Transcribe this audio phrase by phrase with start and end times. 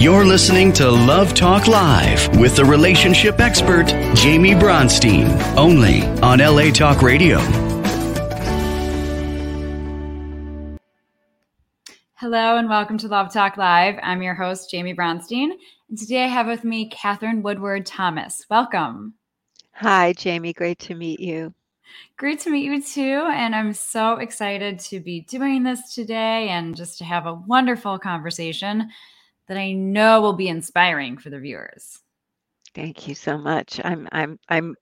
[0.00, 5.28] You're listening to Love Talk Live with the relationship expert, Jamie Bronstein,
[5.58, 7.38] only on LA Talk Radio.
[12.14, 13.98] Hello and welcome to Love Talk Live.
[14.02, 15.50] I'm your host, Jamie Bronstein.
[15.90, 18.46] And today I have with me Katherine Woodward Thomas.
[18.48, 19.12] Welcome.
[19.72, 20.54] Hi, Jamie.
[20.54, 21.52] Great to meet you.
[22.16, 23.28] Great to meet you too.
[23.30, 27.98] And I'm so excited to be doing this today and just to have a wonderful
[27.98, 28.88] conversation
[29.50, 31.98] that I know will be inspiring for the viewers.
[32.72, 33.80] Thank you so much.
[33.82, 34.76] I'm, I'm, I'm,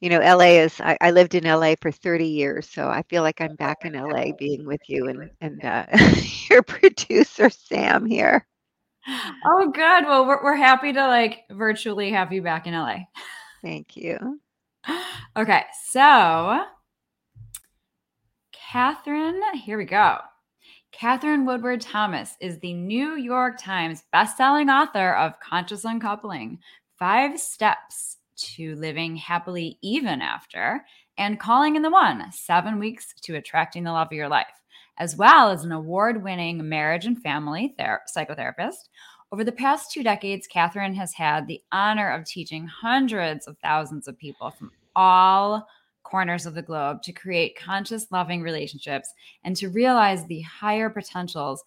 [0.00, 3.22] you know, LA is, I, I, lived in LA for 30 years, so I feel
[3.22, 5.86] like I'm back in LA being with you and, and uh,
[6.50, 8.46] your producer, Sam, here.
[9.46, 10.04] Oh, good.
[10.04, 12.98] Well, we're, we're happy to like virtually have you back in LA.
[13.62, 14.40] Thank you.
[15.34, 15.62] Okay.
[15.88, 16.64] So,
[18.52, 20.18] Katherine, here we go.
[20.92, 26.58] Katherine Woodward Thomas is the New York Times bestselling author of Conscious Uncoupling
[26.98, 30.84] Five Steps to Living Happily Even After
[31.16, 34.60] and Calling in the One Seven Weeks to Attracting the Love of Your Life,
[34.98, 38.90] as well as an award winning marriage and family ther- psychotherapist.
[39.32, 44.08] Over the past two decades, Katherine has had the honor of teaching hundreds of thousands
[44.08, 45.66] of people from all
[46.12, 49.12] corners of the globe to create conscious, loving relationships
[49.44, 51.64] and to realize the higher potentials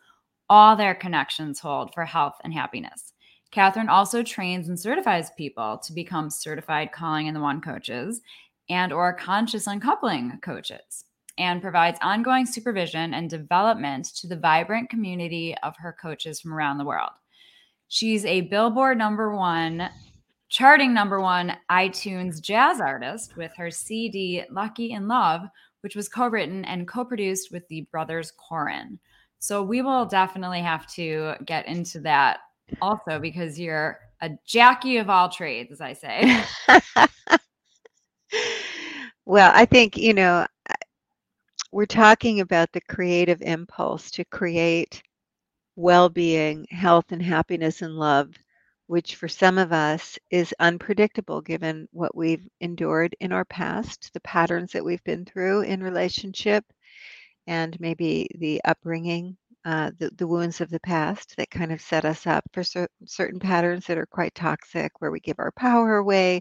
[0.48, 3.14] all their connections hold for health and happiness.
[3.50, 8.22] Katherine also trains and certifies people to become certified calling in the one coaches
[8.70, 11.06] and or conscious uncoupling coaches
[11.40, 16.78] and provides ongoing supervision and development to the vibrant community of her coaches from around
[16.78, 17.12] the world.
[17.88, 19.90] She's a Billboard number 1
[20.50, 25.42] charting number one iTunes jazz artist with her CD Lucky in Love,
[25.82, 29.00] which was co written and co produced with the brothers Koren.
[29.40, 32.40] So we will definitely have to get into that
[32.82, 36.44] also because you're a Jackie of all trades, as I say.
[39.26, 40.48] well, I think, you know,
[41.72, 45.04] we're talking about the creative impulse to create
[45.76, 48.34] well being, health, and happiness and love
[48.88, 54.20] which for some of us is unpredictable given what we've endured in our past, the
[54.22, 56.64] patterns that we've been through in relationship,
[57.48, 62.06] and maybe the upbringing, uh, the, the wounds of the past that kind of set
[62.06, 65.98] us up for cer- certain patterns that are quite toxic, where we give our power
[65.98, 66.40] away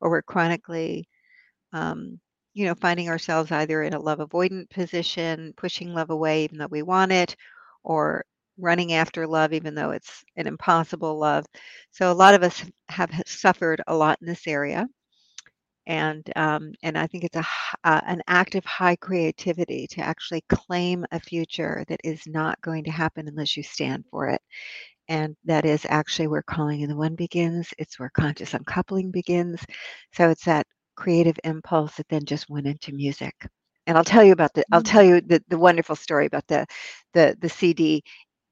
[0.00, 1.08] or we're chronically.
[1.72, 2.20] Um,
[2.54, 6.68] you know, finding ourselves either in a love avoidant position, pushing love away even though
[6.70, 7.36] we want it,
[7.82, 8.24] or
[8.58, 11.44] running after love, even though it's an impossible love.
[11.90, 14.86] So a lot of us have suffered a lot in this area,
[15.86, 17.46] and um, and I think it's a
[17.84, 22.84] uh, an act of high creativity to actually claim a future that is not going
[22.84, 24.40] to happen unless you stand for it.
[25.08, 27.68] And that is actually where calling in the one begins.
[27.78, 29.62] It's where conscious uncoupling begins.
[30.14, 30.66] So it's that
[30.96, 33.34] creative impulse that then just went into music
[33.86, 34.90] and I'll tell you about the I'll mm.
[34.90, 36.66] tell you the, the wonderful story about the
[37.12, 38.02] the the CD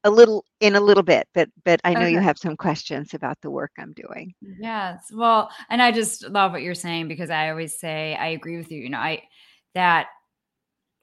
[0.04, 2.12] a little in a little bit but but i know okay.
[2.12, 4.34] you have some questions about the work i'm doing.
[4.60, 8.56] Yes well and i just love what you're saying because i always say i agree
[8.56, 9.22] with you you know i
[9.74, 10.08] that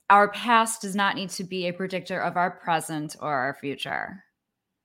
[0.09, 4.23] our past does not need to be a predictor of our present or our future.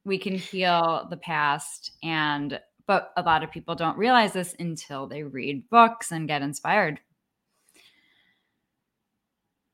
[0.05, 5.07] We can heal the past and but a lot of people don't realize this until
[5.07, 7.01] they read books and get inspired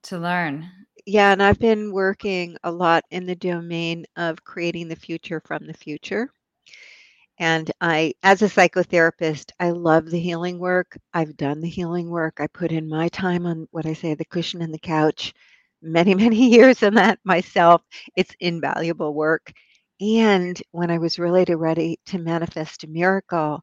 [0.05, 0.71] to learn
[1.07, 5.67] yeah, and I've been working a lot in the domain of creating the future from
[5.67, 6.31] the future.
[7.39, 10.97] And I, as a psychotherapist, I love the healing work.
[11.13, 12.39] I've done the healing work.
[12.41, 15.33] I put in my time on what I say, the cushion and the couch,
[15.83, 17.83] many, many years in that myself.
[18.17, 19.53] It's invaluable work.
[20.01, 23.61] And when I was really ready to manifest a miracle,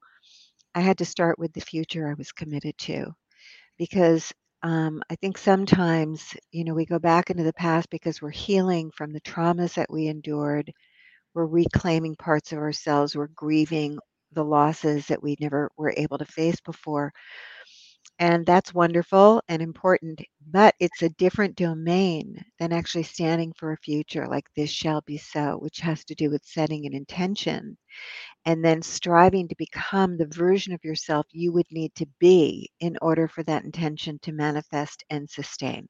[0.76, 3.14] I had to start with the future I was committed to
[3.78, 8.32] because um, I think sometimes, you know, we go back into the past because we're
[8.32, 10.72] healing from the traumas that we endured.
[11.34, 13.16] We're reclaiming parts of ourselves.
[13.16, 14.00] We're grieving
[14.34, 17.14] the losses that we never were able to face before.
[18.20, 20.22] And that's wonderful and important,
[20.52, 25.18] but it's a different domain than actually standing for a future like this shall be
[25.18, 27.78] so, which has to do with setting an intention
[28.46, 32.98] and then striving to become the version of yourself you would need to be in
[33.02, 35.88] order for that intention to manifest and sustain.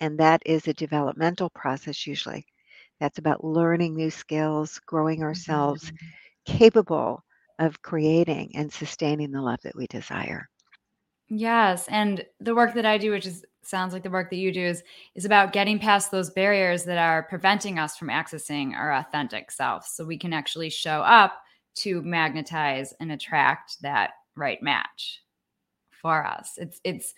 [0.00, 2.44] And that is a developmental process usually.
[3.00, 6.56] That's about learning new skills, growing ourselves mm-hmm.
[6.58, 7.24] capable
[7.58, 10.48] of creating and sustaining the love that we desire.
[11.28, 14.50] Yes, and the work that I do, which is sounds like the work that you
[14.52, 14.82] do, is
[15.14, 19.86] is about getting past those barriers that are preventing us from accessing our authentic self,
[19.86, 21.34] so we can actually show up
[21.76, 25.22] to magnetize and attract that right match
[25.90, 26.56] for us.
[26.56, 27.14] It's it's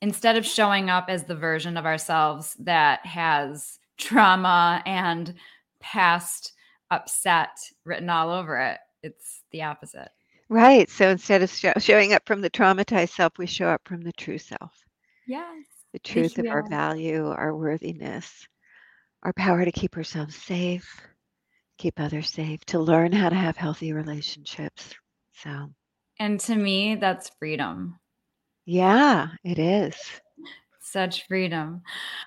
[0.00, 5.34] instead of showing up as the version of ourselves that has trauma and
[5.80, 6.52] past
[6.90, 10.10] upset written all over it, it's the opposite.
[10.48, 10.88] Right.
[10.90, 14.12] So instead of sh- showing up from the traumatized self, we show up from the
[14.12, 14.72] true self.
[15.26, 15.64] Yes.
[15.92, 18.46] The truth of our value, our worthiness,
[19.22, 21.00] our power to keep ourselves safe,
[21.78, 24.92] keep others safe, to learn how to have healthy relationships.
[25.34, 25.70] So,
[26.18, 27.98] and to me, that's freedom.
[28.66, 29.94] Yeah, it is.
[30.80, 31.82] Such freedom.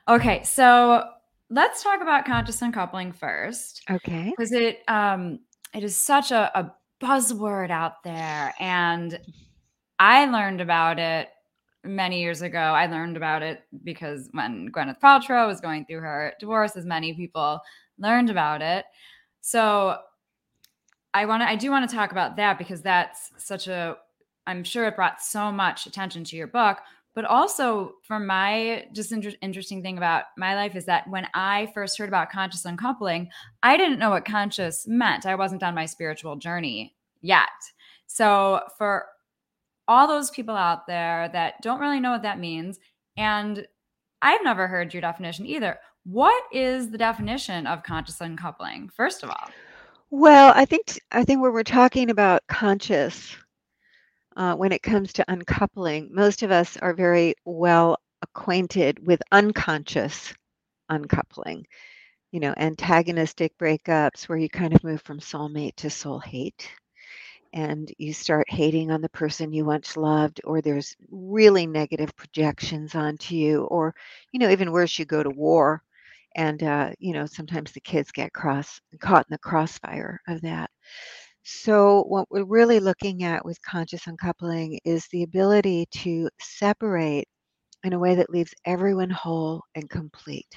[0.08, 1.04] Okay, so
[1.50, 3.84] let's talk about conscious uncoupling first.
[3.90, 4.31] Okay.
[4.31, 5.40] Because it um
[5.74, 8.54] it is such a, a buzzword out there.
[8.60, 9.20] And
[10.00, 11.30] I learned about it
[11.84, 12.60] many years ago.
[12.60, 17.14] I learned about it because when Gwyneth Paltrow was going through her divorce, as many
[17.14, 17.60] people
[17.98, 18.86] learned about it.
[19.42, 19.98] So
[21.14, 23.98] I want to I do want to talk about that because that's such a
[24.46, 26.78] I'm sure it brought so much attention to your book.
[27.18, 31.72] But also, for my just inter- interesting thing about my life is that when I
[31.74, 33.31] first heard about conscious uncoupling,
[33.64, 35.25] I didn't know what conscious meant.
[35.25, 37.50] I wasn't on my spiritual journey yet.
[38.06, 39.08] So, for
[39.88, 42.78] all those people out there that don't really know what that means,
[43.18, 43.66] and
[44.22, 45.80] I've never heard your definition either.
[46.04, 49.50] What is the definition of conscious uncoupling, first of all?
[50.12, 53.36] Well, I think I think when we're talking about conscious,
[54.38, 60.34] uh, when it comes to uncoupling, most of us are very well acquainted with unconscious
[60.89, 61.66] uncoupling.
[62.31, 66.69] You know, antagonistic breakups where you kind of move from soulmate to soul hate
[67.54, 72.95] and you start hating on the person you once loved or there's really negative projections
[72.95, 73.95] onto you or
[74.33, 75.81] you know even worse you go to war
[76.36, 80.69] and uh, you know sometimes the kids get cross caught in the crossfire of that
[81.48, 87.28] so, what we're really looking at with conscious uncoupling is the ability to separate
[87.84, 90.48] in a way that leaves everyone whole and complete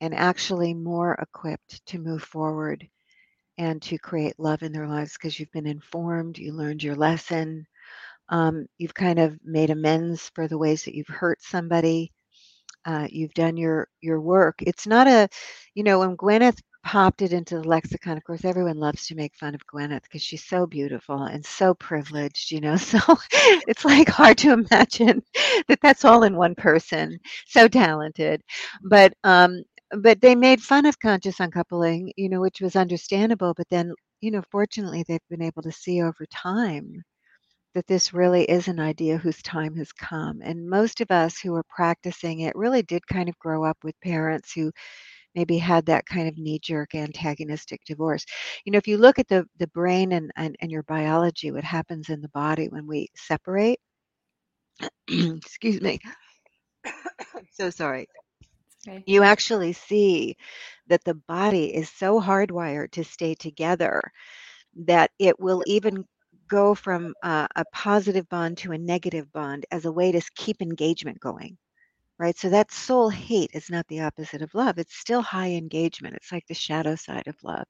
[0.00, 2.86] and actually more equipped to move forward
[3.58, 7.66] and to create love in their lives because you've been informed, you learned your lesson,
[8.30, 12.12] um, you've kind of made amends for the ways that you've hurt somebody.
[12.84, 14.56] Uh, you've done your your work.
[14.62, 15.28] It's not a,
[15.74, 18.16] you know, when Gwyneth popped it into the lexicon.
[18.16, 21.74] Of course, everyone loves to make fun of Gwyneth because she's so beautiful and so
[21.74, 22.76] privileged, you know.
[22.78, 22.98] So
[23.68, 25.22] it's like hard to imagine
[25.68, 27.18] that that's all in one person.
[27.46, 28.42] So talented,
[28.82, 29.62] but um,
[30.02, 33.54] but they made fun of conscious uncoupling, you know, which was understandable.
[33.56, 37.02] But then, you know, fortunately, they've been able to see over time
[37.74, 40.40] that this really is an idea whose time has come.
[40.42, 44.00] And most of us who are practicing it really did kind of grow up with
[44.02, 44.72] parents who
[45.34, 48.24] maybe had that kind of knee-jerk antagonistic divorce.
[48.64, 51.64] You know, if you look at the the brain and and, and your biology, what
[51.64, 53.78] happens in the body when we separate.
[55.08, 55.98] excuse me.
[57.52, 58.06] so sorry.
[58.88, 59.02] Okay.
[59.06, 60.36] You actually see
[60.86, 64.00] that the body is so hardwired to stay together
[64.86, 66.04] that it will even
[66.48, 70.62] go from uh, a positive bond to a negative bond as a way to keep
[70.62, 71.56] engagement going
[72.20, 72.38] right?
[72.38, 74.78] So that soul hate is not the opposite of love.
[74.78, 76.16] It's still high engagement.
[76.16, 77.64] It's like the shadow side of love.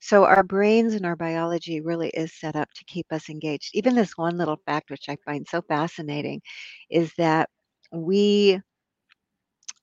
[0.00, 3.70] So our brains and our biology really is set up to keep us engaged.
[3.74, 6.42] Even this one little fact, which I find so fascinating,
[6.90, 7.50] is that
[7.92, 8.60] we,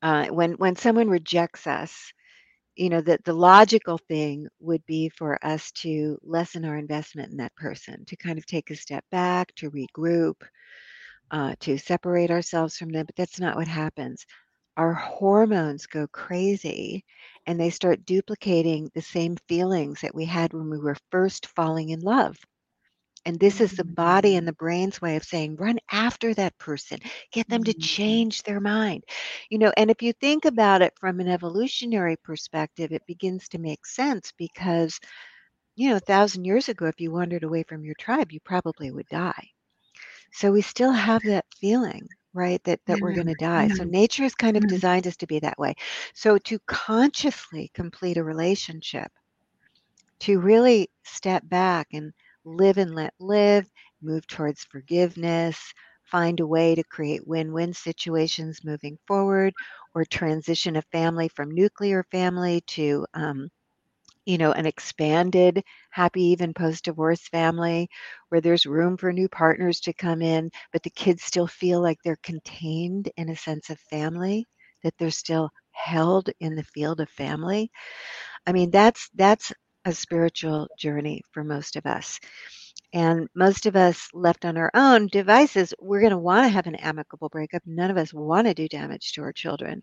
[0.03, 2.13] uh, when when someone rejects us,
[2.75, 7.37] you know that the logical thing would be for us to lessen our investment in
[7.37, 10.35] that person to kind of take a step back to regroup
[11.31, 14.25] uh, to separate ourselves from them, but that's not what happens.
[14.77, 17.03] Our hormones go crazy
[17.45, 21.89] and they start duplicating the same feelings that we had when we were first falling
[21.89, 22.37] in love.
[23.25, 24.47] And this is the body and mm.
[24.47, 26.99] the brain's way of saying, run after that person,
[27.31, 27.81] get them to mm-hmm.
[27.81, 29.03] change their mind.
[29.49, 33.59] You know, and if you think about it from an evolutionary perspective, it begins to
[33.59, 34.99] make sense because,
[35.75, 38.91] you know, a thousand years ago, if you wandered away from your tribe, you probably
[38.91, 39.49] would die.
[40.31, 42.61] So we still have that feeling, right?
[42.63, 43.67] That that we're going to die.
[43.69, 45.75] So nature has kind of designed us to be that way.
[46.13, 49.11] So to consciously complete a relationship,
[50.21, 52.13] to really step back and
[52.45, 53.69] live and let live,
[54.01, 59.53] move towards forgiveness, find a way to create win-win situations moving forward,
[59.93, 63.49] or transition a family from nuclear family to um,
[64.25, 67.89] you know, an expanded happy even post-divorce family
[68.29, 71.97] where there's room for new partners to come in, but the kids still feel like
[72.03, 74.47] they're contained in a sense of family,
[74.83, 77.71] that they're still held in the field of family.
[78.45, 79.51] I mean, that's that's
[79.85, 82.19] a spiritual journey for most of us.
[82.93, 86.65] And most of us left on our own devices, we're going to want to have
[86.67, 87.61] an amicable breakup.
[87.65, 89.81] None of us want to do damage to our children.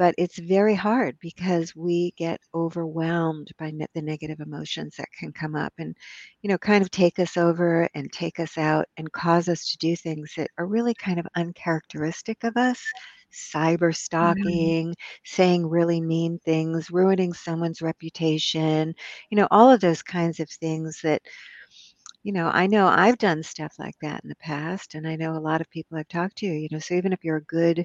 [0.00, 5.32] But it's very hard because we get overwhelmed by ne- the negative emotions that can
[5.32, 5.96] come up and,
[6.42, 9.78] you know, kind of take us over and take us out and cause us to
[9.78, 12.82] do things that are really kind of uncharacteristic of us.
[13.32, 13.96] Cyber mm.
[13.96, 18.94] stalking, saying really mean things, ruining someone's reputation,
[19.30, 21.22] you know, all of those kinds of things that,
[22.22, 25.32] you know, I know I've done stuff like that in the past, and I know
[25.36, 27.84] a lot of people I've talked to, you know, so even if you're a good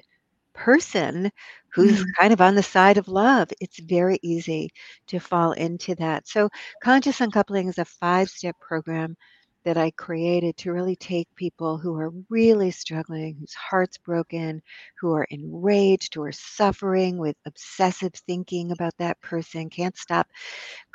[0.56, 1.30] person
[1.74, 2.14] who's Mhm.
[2.18, 4.70] kind of on the side of love, it's very easy
[5.08, 6.26] to fall into that.
[6.28, 6.48] So,
[6.82, 9.16] conscious uncoupling is a five step program
[9.64, 14.62] that I created to really take people who are really struggling, whose heart's broken,
[15.00, 20.28] who are enraged, who are suffering with obsessive thinking about that person, can't stop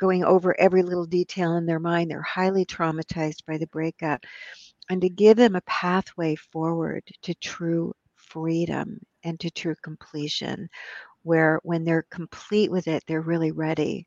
[0.00, 2.10] going over every little detail in their mind.
[2.10, 4.24] They're highly traumatized by the breakup.
[4.90, 10.68] And to give them a pathway forward to true freedom and to true completion,
[11.22, 14.06] where when they're complete with it, they're really ready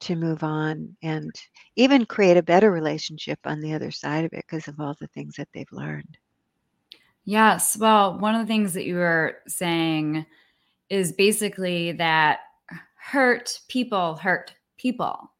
[0.00, 1.34] to move on and
[1.76, 5.06] even create a better relationship on the other side of it because of all the
[5.08, 6.18] things that they've learned.
[7.24, 7.76] Yes.
[7.76, 10.26] Well, one of the things that you were saying
[10.90, 12.40] is basically that
[12.94, 15.32] hurt people hurt people.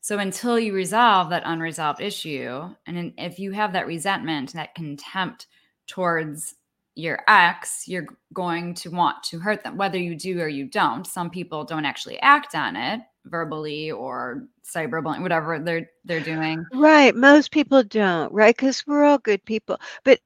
[0.00, 5.46] So until you resolve that unresolved issue, and if you have that resentment, that contempt
[5.86, 6.54] towards
[6.94, 11.06] your ex, you're going to want to hurt them, whether you do or you don't.
[11.06, 16.64] Some people don't actually act on it verbally or cyberbullying, whatever they're they're doing.
[16.72, 17.14] Right.
[17.14, 18.54] Most people don't, right?
[18.56, 19.78] Because we're all good people.
[20.04, 20.20] But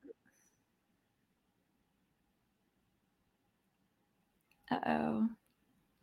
[4.71, 5.29] Uh oh,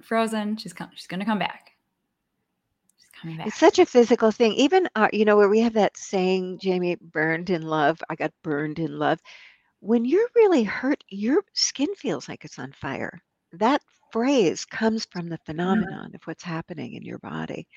[0.01, 0.55] frozen.
[0.57, 0.89] She's come.
[0.95, 1.71] She's gonna come back.
[2.97, 3.47] She's coming back.
[3.47, 4.53] it's such a physical thing.
[4.53, 8.01] Even, uh, you know, where we have that saying, Jamie, burned in love.
[8.09, 9.19] I got burned in love.
[9.83, 13.21] When you're really hurt, your skin feels like it's on fire.
[13.53, 17.67] That phrase comes from the phenomenon of what's happening in your body.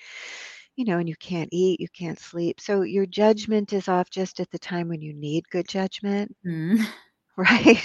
[0.77, 2.61] You know, and you can't eat, you can't sleep.
[2.61, 6.35] So your judgment is off just at the time when you need good judgment.
[6.45, 6.77] Hmm.
[7.39, 7.83] Right.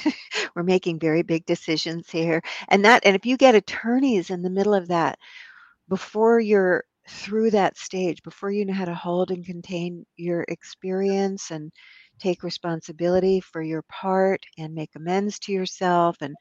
[0.56, 2.42] We're making very big decisions here.
[2.70, 5.20] And that, and if you get attorneys in the middle of that,
[5.90, 11.52] before you're through that stage, before you know how to hold and contain your experience
[11.52, 11.72] and
[12.22, 16.36] take responsibility for your part and make amends to yourself and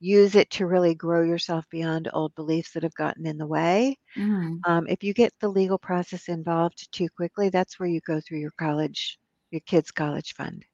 [0.00, 3.98] use it to really grow yourself beyond old beliefs that have gotten in the way.
[4.16, 4.64] Mhm.
[4.66, 8.40] Um, if you get the legal process involved too quickly, that's where you go through
[8.40, 9.18] your college,
[9.50, 10.64] your kids' college fund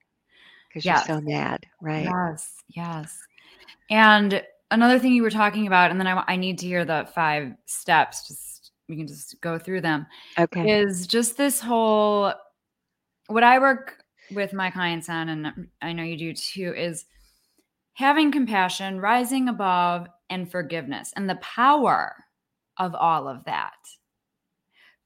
[0.68, 1.08] because Yes.
[1.08, 2.04] you're so mad, right?
[2.04, 3.18] Yes, yes.
[3.90, 7.08] And another thing you were talking about, and then I, I need to hear the
[7.14, 8.28] five steps.
[8.28, 10.06] Just we can just go through them.
[10.38, 10.64] Okay.
[10.64, 12.32] Is just this whole
[13.28, 13.99] what I work
[14.32, 17.04] with my clients on, and I know you do too, is
[17.94, 22.24] having compassion, rising above, and forgiveness, and the power
[22.78, 23.74] of all of that.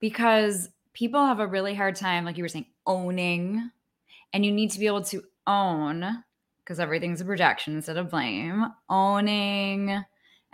[0.01, 3.71] Because people have a really hard time, like you were saying, owning,
[4.33, 6.25] and you need to be able to own
[6.65, 10.03] because everything's a projection instead of blame, owning,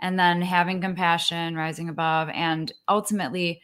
[0.01, 3.61] and then having compassion, rising above, and ultimately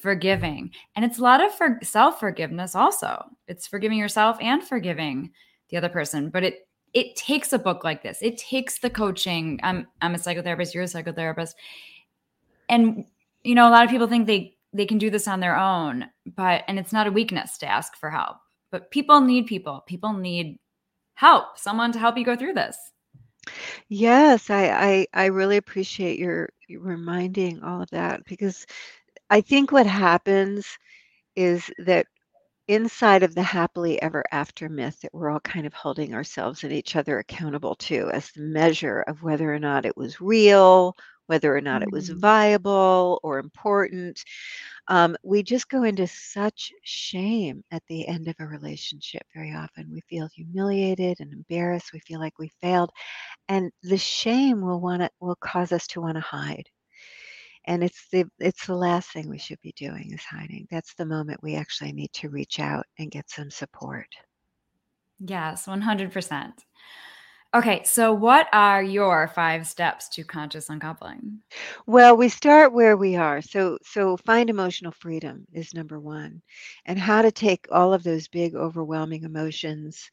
[0.00, 0.70] forgiving.
[0.96, 3.24] And it's a lot of for- self forgiveness also.
[3.48, 5.30] It's forgiving yourself and forgiving
[5.70, 6.30] the other person.
[6.30, 8.18] But it it takes a book like this.
[8.20, 9.60] It takes the coaching.
[9.62, 10.74] I'm I'm a psychotherapist.
[10.74, 11.54] You're a psychotherapist,
[12.68, 13.04] and
[13.44, 16.06] you know a lot of people think they they can do this on their own,
[16.36, 18.36] but and it's not a weakness to ask for help.
[18.70, 19.82] But people need people.
[19.86, 20.58] People need
[21.14, 21.58] help.
[21.58, 22.76] Someone to help you go through this.
[23.88, 28.66] Yes, I, I I really appreciate your, your reminding all of that because
[29.30, 30.78] I think what happens
[31.36, 32.06] is that
[32.68, 36.72] inside of the happily ever after myth that we're all kind of holding ourselves and
[36.72, 40.94] each other accountable to as the measure of whether or not it was real,
[41.26, 42.10] whether or not it was Mhm.
[42.10, 44.22] viable or important.
[44.88, 49.90] Um, we just go into such shame at the end of a relationship very often.
[49.92, 51.92] We feel humiliated and embarrassed.
[51.92, 52.90] We feel like we failed.
[53.48, 56.68] And the shame will want to will cause us to want to hide.
[57.66, 60.66] And it's the it's the last thing we should be doing is hiding.
[60.70, 64.08] That's the moment we actually need to reach out and get some support.
[65.18, 66.52] Yes, 100%.
[67.52, 71.40] Okay, so what are your five steps to conscious uncoupling?
[71.84, 73.42] Well, we start where we are.
[73.42, 76.40] So so find emotional freedom is number 1.
[76.86, 80.08] And how to take all of those big overwhelming emotions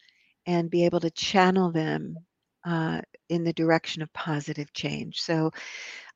[0.47, 2.17] and be able to channel them
[2.65, 5.21] uh, in the direction of positive change.
[5.21, 5.51] So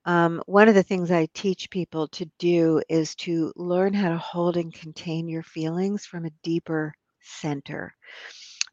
[0.05, 4.17] um, one of the things I teach people to do is to learn how to
[4.17, 7.93] hold and contain your feelings from a deeper center.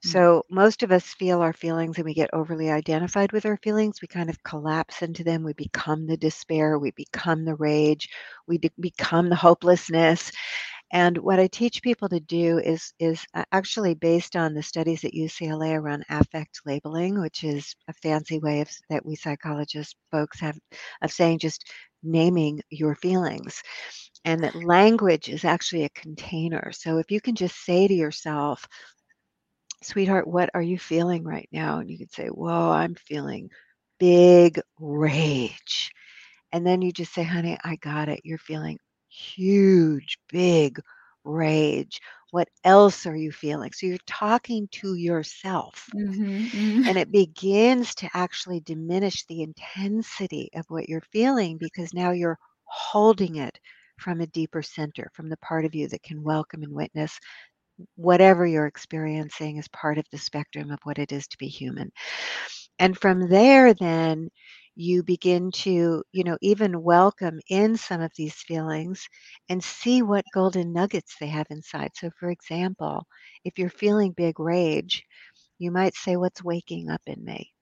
[0.06, 0.10] Mm.
[0.10, 4.00] So, most of us feel our feelings and we get overly identified with our feelings.
[4.02, 5.42] We kind of collapse into them.
[5.44, 6.78] We become the despair.
[6.78, 8.08] We become the rage.
[8.46, 10.32] We de- become the hopelessness.
[10.90, 15.04] And what I teach people to do is is uh, actually based on the studies
[15.04, 20.40] at UCLA around affect labeling, which is a fancy way of that we psychologists folks
[20.40, 20.58] have
[21.02, 21.70] of saying just
[22.02, 23.62] naming your feelings.
[24.24, 26.72] And that language is actually a container.
[26.72, 28.66] So if you can just say to yourself,
[29.82, 31.78] sweetheart, what are you feeling right now?
[31.80, 33.50] And you can say, whoa, I'm feeling
[33.98, 35.90] big rage.
[36.52, 38.20] And then you just say, honey, I got it.
[38.24, 38.78] You're feeling
[39.18, 40.80] huge, big
[41.24, 42.00] rage.
[42.30, 43.72] What else are you feeling?
[43.72, 45.90] So you're talking to yourself.
[45.94, 46.84] Mhm, mhm.
[46.86, 52.38] And it begins to actually diminish the intensity of what you're feeling because now you're
[52.64, 53.58] holding it
[53.98, 57.18] from a deeper center, from the part of you that can welcome and witness
[57.96, 61.90] whatever you're experiencing as part of the spectrum of what it is to be human.
[62.78, 64.30] And from there, then
[64.78, 69.08] you begin to, you know, even welcome in some of these feelings
[69.50, 71.92] and see what golden nuggets they have inside.
[71.96, 73.06] So, for example,
[73.44, 75.04] if you're feeling big rage,
[75.58, 77.52] you might say, What's waking up in me?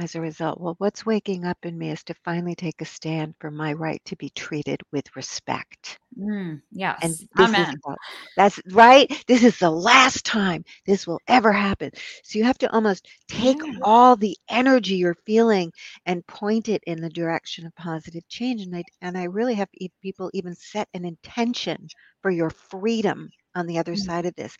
[0.00, 3.36] As a result, well, what's waking up in me is to finally take a stand
[3.40, 6.00] for my right to be treated with respect.
[6.18, 6.62] Mm,
[7.02, 7.24] And yes.
[7.36, 7.82] is Amen.
[7.84, 7.98] about,
[8.36, 9.08] that's right.
[9.26, 11.90] This is the last time this will ever happen.
[12.24, 15.72] So you have to almost take all the energy you're feeling
[16.06, 18.62] and point it in the direction of positive change.
[18.62, 19.68] And I and I really have
[20.02, 21.90] people even set an intention
[22.22, 24.56] for your freedom on the other Mm, side of this.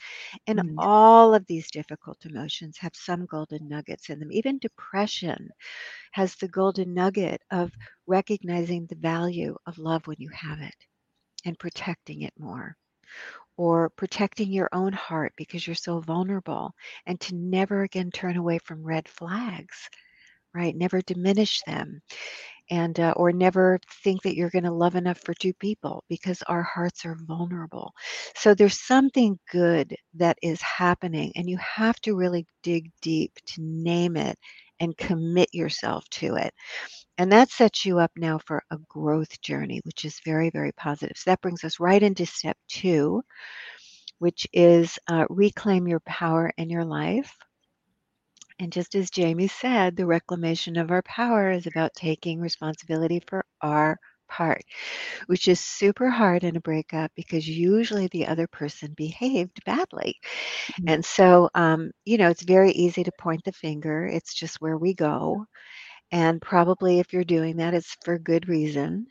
[0.47, 0.78] And mhm.
[0.78, 4.32] all of these difficult emotions have some golden nuggets in them.
[4.32, 5.49] Even depression
[6.12, 7.70] has the golden nugget of
[8.06, 10.75] recognizing the value of love when you have it
[11.44, 12.76] and protecting it more
[13.57, 16.72] or protecting your own heart because you're so vulnerable
[17.07, 19.88] and to never again turn away from red flags
[20.55, 22.00] right never diminish them
[22.70, 26.42] and uh, or never think that you're going to love enough for two people because
[26.42, 27.92] our hearts are vulnerable.
[28.37, 33.62] So there's something good that is happening and you have to really dig deep to
[33.62, 34.38] name it
[34.80, 36.54] and commit yourself to it.
[37.18, 41.16] And that sets you up now for a growth journey which is very very positive.
[41.16, 43.22] So that brings us right into step two
[44.18, 47.35] which is uh, reclaim your power in your life
[48.61, 53.44] and just as Jamie said, the reclamation of our power is about taking responsibility for
[53.62, 54.62] our part,
[55.27, 60.16] which is super hard in a breakup because usually the other person behaved badly.
[60.81, 60.94] Mm.
[60.94, 64.07] And so, um, you know, it's very easy to point the finger.
[64.07, 65.46] It's just where we go.
[66.12, 69.07] And probably if you're doing that, it's for good reason.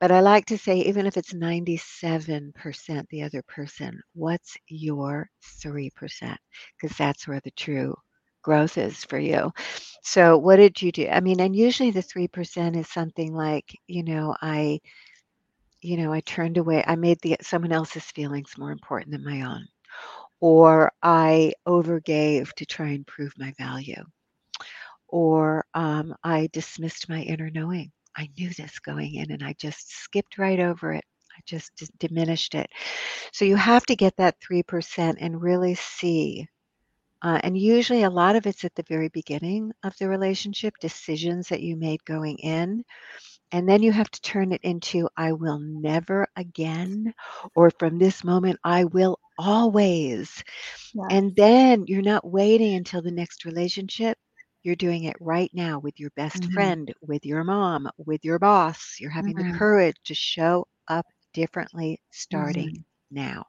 [0.00, 6.38] But I like to say, even if it's 97% the other person, what's your 3%?
[6.80, 7.94] Because that's where the true
[8.44, 9.52] growth is for you.
[10.04, 11.08] So, what did you do?
[11.08, 14.80] I mean, and usually the 3% is something like, you know, I,
[15.82, 19.42] you know, I turned away, I made the someone else's feelings more important than my
[19.42, 19.66] own,
[20.40, 24.04] or I overgave to try and prove my value
[25.08, 27.92] or um, I dismissed my inner knowing.
[28.16, 31.04] I knew this going in and I just skipped right over it.
[31.36, 32.68] I just d- diminished it.
[33.32, 36.48] So you have to get that 3% and really see.
[37.22, 41.48] Uh, and usually a lot of it's at the very beginning of the relationship, decisions
[41.48, 42.84] that you made going in.
[43.52, 47.12] And then you have to turn it into, I will never again,
[47.54, 50.42] or from this moment, I will always.
[50.92, 51.10] Yes.
[51.10, 54.18] And then you're not waiting until the next relationship.
[54.62, 56.52] You're doing it right now with your best Mhm.
[56.52, 58.96] friend, with your mom, with your boss.
[59.00, 59.58] You're having the Mhm.
[59.58, 62.84] courage to show up differently starting Mhm.
[63.10, 63.46] now.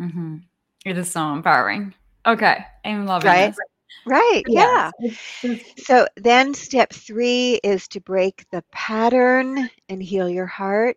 [0.00, 0.42] Mhm.
[0.84, 1.94] It is so empowering.
[2.26, 3.40] Okay, I'm loving Right?
[3.40, 3.58] this.
[4.06, 4.44] Right.
[4.46, 4.92] Yeah.
[5.42, 10.96] It's So then step three is to break the pattern and heal your heart.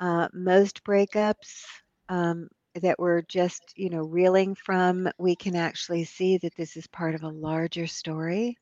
[0.00, 1.64] Uh, most breakups
[2.08, 2.48] um,
[2.80, 7.14] that we're just, you know, reeling from, we can actually see that this is part
[7.14, 8.56] of a larger story.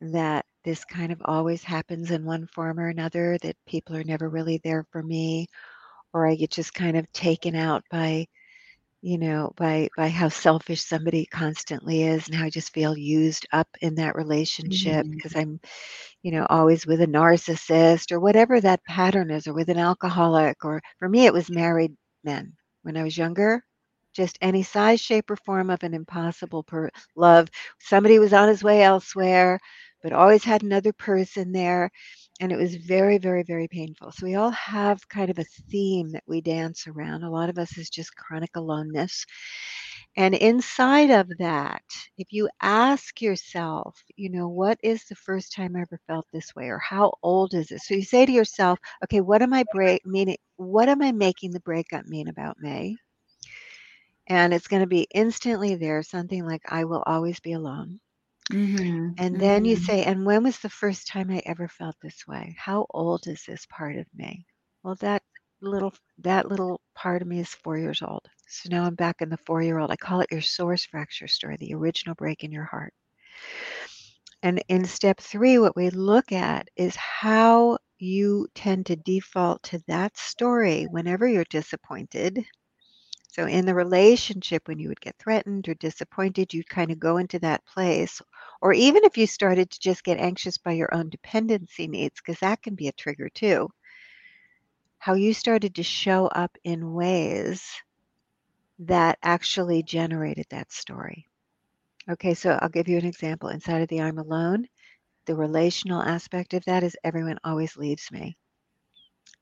[0.00, 3.38] That this kind of always happens in one form or another.
[3.42, 5.46] That people are never really there for me,
[6.12, 8.26] or I get just kind of taken out by
[9.02, 13.46] you know by by how selfish somebody constantly is and how i just feel used
[13.52, 15.10] up in that relationship mm-hmm.
[15.10, 15.60] because i'm
[16.22, 20.64] you know always with a narcissist or whatever that pattern is or with an alcoholic
[20.64, 23.62] or for me it was married men when i was younger.
[24.14, 27.48] Just any size shape or form of an impossible per- love.
[27.78, 29.60] Somebody was on his way elsewhere
[30.02, 31.90] but always had another person there
[32.40, 34.12] and it was very, very, very painful.
[34.12, 37.22] So we all have kind of a theme that we dance around.
[37.22, 39.24] A lot of us is just chronic aloneness.
[40.16, 41.82] And inside of that,
[42.18, 46.54] if you ask yourself, you know, what is the first time I ever felt this
[46.56, 47.80] way, or how old is it?
[47.82, 50.36] So you say to yourself, okay, what am I break meaning?
[50.56, 52.98] What am I making the breakup mean about me?
[54.28, 58.00] And it's going to be instantly there, something like, I will always be alone.
[58.52, 59.10] Mm-hmm.
[59.18, 59.88] And then you Mm-hmm.
[59.88, 62.56] say, and when was the first time I ever felt this way?
[62.58, 64.46] How old is this part of me?
[64.82, 65.22] Well, that
[65.60, 68.28] little that little part of me is four years old.
[68.48, 69.90] So now I'm back in the four year old.
[69.90, 72.92] I call it your source fracture story, the original break in your heart.
[74.42, 79.78] And in step three, what we look at is how you tend to default to
[79.86, 82.44] that story whenever you're disappointed.
[83.32, 87.18] So in the relationship, when you would get threatened or disappointed, you'd kind of go
[87.18, 88.20] into that place.
[88.60, 92.40] Or even if you started to just get anxious by your own dependency needs, because
[92.40, 93.70] that can be a trigger too.
[94.98, 97.64] How you started to show up in ways
[98.80, 101.26] that actually generated that story.
[102.10, 103.50] Okay, so I'll give you an example.
[103.50, 104.66] Inside of the I'm alone,
[105.26, 108.36] the relational aspect of that is everyone always leaves me.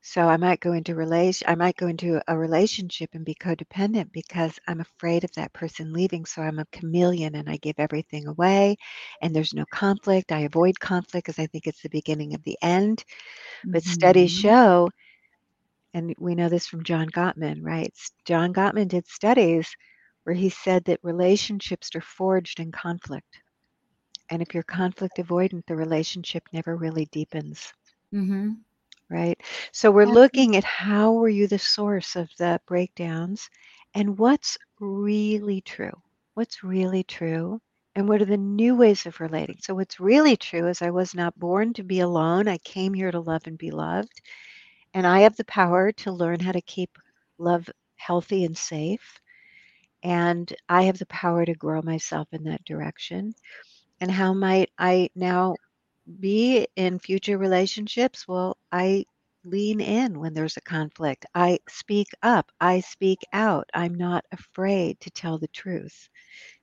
[0.01, 4.11] So I might go into relation I might go into a relationship and be codependent
[4.11, 6.25] because I'm afraid of that person leaving.
[6.25, 8.77] So I'm a chameleon and I give everything away
[9.21, 10.31] and there's no conflict.
[10.31, 13.03] I avoid conflict because I think it's the beginning of the end.
[13.71, 14.31] But studies Mhm.
[14.31, 14.89] show,
[15.93, 17.93] and we know this from John Gottman, right?
[18.25, 19.75] John Gottman did studies
[20.23, 23.41] where he said that relationships are forged in conflict.
[24.29, 27.73] And if you're conflict avoidant, the relationship never really deepens,
[28.11, 28.63] Mhm.
[29.09, 29.39] Right?
[29.73, 33.49] So we're looking at how were you the source of the breakdowns
[33.95, 35.93] and what's really true?
[36.35, 37.59] What's really true?
[37.95, 39.57] And what are the new ways of relating?
[39.61, 42.47] So, what's really true is I was not born to be alone.
[42.47, 44.21] I came here to love and be loved.
[44.93, 46.97] And I have the power to learn how to keep
[47.37, 49.19] love healthy and safe.
[50.03, 53.33] And I have the power to grow myself in that direction.
[54.01, 55.57] And how might I now
[56.19, 58.27] be in future relationships?
[58.27, 59.05] Well, I
[59.43, 61.25] lean in when there's a conflict.
[61.35, 62.51] I speak up.
[62.59, 63.69] I speak out.
[63.73, 66.09] I'm not afraid to tell the truth.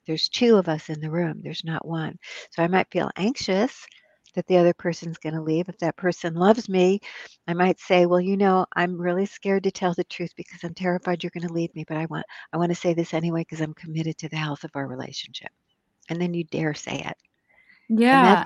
[0.07, 2.19] There's two of us in the room, there's not one.
[2.51, 3.87] So I might feel anxious
[4.35, 5.69] that the other person's going to leave.
[5.69, 7.01] If that person loves me,
[7.47, 10.75] I might say, "Well, you know, I'm really scared to tell the truth because I'm
[10.75, 13.41] terrified you're going to leave me, but I want I want to say this anyway
[13.43, 15.51] because I'm committed to the health of our relationship."
[16.11, 17.17] And then you dare say it.
[17.89, 18.45] Yeah.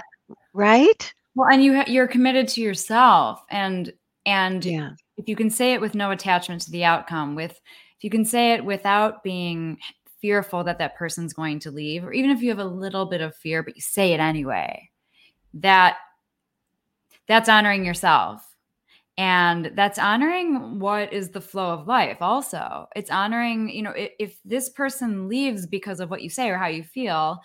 [0.53, 1.13] Right?
[1.35, 3.93] Well, and you ha- you're committed to yourself, and
[4.27, 4.91] and Yeah.
[5.17, 8.25] if you can say it with no attachment to the outcome, with if you can
[8.25, 9.79] say it without being
[10.21, 13.21] fearful that that person's going to leave, or even if you have a little bit
[13.21, 14.91] of fear, but you say it anyway,
[15.55, 15.97] that
[17.27, 18.47] that's honoring yourself.
[19.19, 22.87] And that's honoring what is the flow of life, also.
[22.97, 26.57] It's honoring, you know, if, if this person leaves because of what you say or
[26.57, 27.39] how you feel,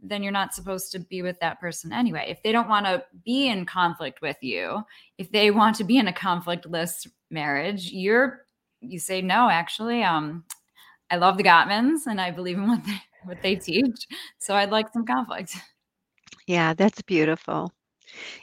[0.00, 2.26] then you're not supposed to be with that person anyway.
[2.28, 4.82] If they don't want to be in conflict with you,
[5.18, 8.46] if they want to be in a conflictless marriage, you're
[8.80, 10.02] you say no, actually.
[10.02, 10.44] Um
[11.10, 14.06] I love the Gottmans and I believe in what they what they teach.
[14.38, 15.56] So I'd like some conflict.
[16.46, 17.72] Yeah, that's beautiful.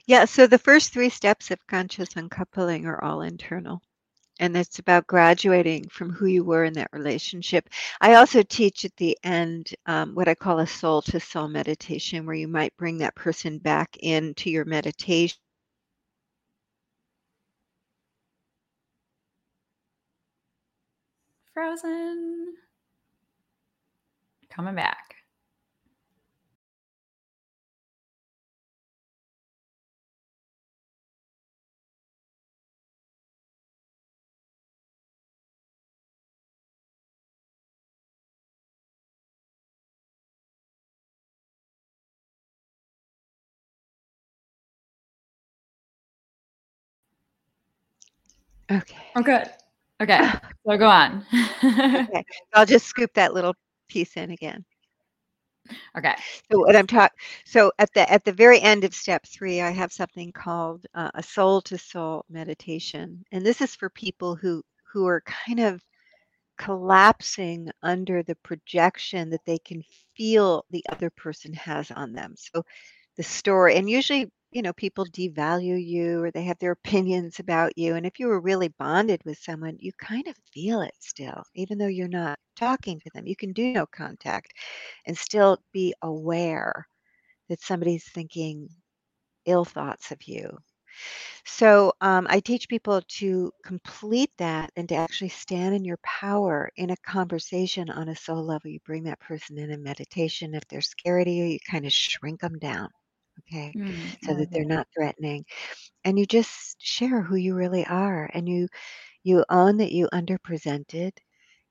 [0.06, 3.82] Yeah, so the first three steps of conscious uncoupling are all internal.
[4.40, 7.70] And it's about graduating from who you were in that relationship.
[8.02, 12.26] I also teach at the end um, what I call a soul to soul meditation,
[12.26, 15.38] where you might bring that person back into your meditation.
[21.54, 22.56] Frozen.
[24.50, 25.15] Coming back.
[48.72, 49.06] Okay.
[49.16, 49.50] Oh, good.
[50.02, 50.20] Okay.
[50.68, 51.26] So go on.
[51.96, 52.24] Okay.
[52.54, 53.56] I'll just scoop that little
[53.88, 54.66] piece in again.
[55.98, 56.16] okay.
[56.52, 59.72] So what I'm talking, so at the at the very end of step three, I
[59.72, 64.64] have something called uh, a soul to soul meditation, and this is for people who
[64.92, 65.82] who are kind of
[66.58, 69.84] collapsing under the projection that they can
[70.16, 72.36] feel the other person has on them.
[72.38, 72.64] So
[73.18, 77.78] the story, and usually, you know, people devalue you or they have their opinions about
[77.78, 77.96] you.
[77.96, 81.78] And if you were really bonded with someone, you kind of feel it still, even
[81.80, 83.28] though you're not talking to them.
[83.28, 84.54] You can do no contact
[85.08, 86.88] and still be aware
[87.50, 88.70] that somebody's thinking
[89.46, 90.58] ill thoughts of you.
[91.46, 96.70] So um, I teach people to complete that and to actually stand in your power
[96.76, 98.70] in a conversation on a soul level.
[98.72, 100.54] You bring that person in a meditation.
[100.56, 102.90] If they're scared of you, you kind of shrink them down.
[103.40, 103.76] Okay.
[103.76, 105.46] Mm, So that they're not threatening.
[106.06, 108.30] And you just share who you really are.
[108.34, 108.68] And you
[109.24, 111.14] you own that you underpresented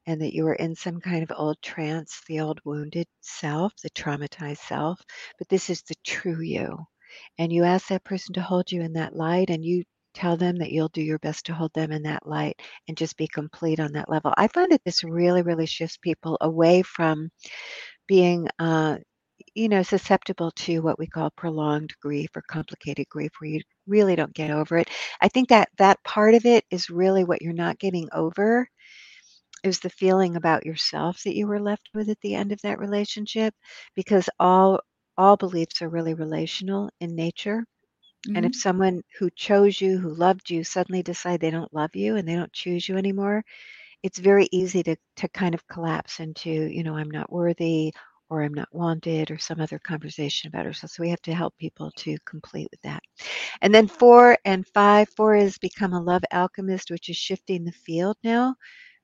[0.06, 3.90] and that you were in some kind of old trance, the old wounded self, the
[3.90, 5.00] traumatized self.
[5.38, 6.78] But this is the true you.
[7.38, 10.56] And you ask that person to hold you in that light, and you tell them
[10.58, 13.80] that you'll do your best to hold them in that light and just be complete
[13.80, 14.32] on that level.
[14.36, 17.30] I find that this really, really shifts people away from
[18.06, 18.98] being, uh,
[19.54, 24.16] you know, susceptible to what we call prolonged grief or complicated grief, where you really
[24.16, 24.88] don't get over it.
[25.20, 28.68] I think that that part of it is really what you're not getting over
[29.64, 32.78] is the feeling about yourself that you were left with at the end of that
[32.78, 33.54] relationship
[33.94, 34.80] because all
[35.16, 37.64] all beliefs are really relational in nature
[38.34, 38.54] and if Mhm.
[38.54, 42.34] someone who chose you who loved you suddenly decide they don't love you and they
[42.36, 43.42] don't choose you anymore
[44.02, 47.92] it's very easy to to kind of collapse into you know i'm not worthy
[48.30, 51.56] or i'm not wanted or some other conversation about ourselves so we have to help
[51.58, 53.02] people to complete with that
[53.62, 57.72] and then four and five four is become a love alchemist which is shifting the
[57.72, 58.54] field now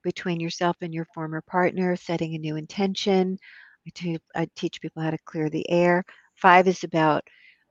[0.02, 3.38] between yourself and your former partner, setting a new intention.
[3.86, 6.04] I, te- I teach people how to clear the air.
[6.36, 7.22] Five is about